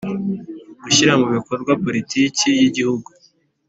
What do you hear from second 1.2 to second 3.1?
mu bikorwa politiki y igihugu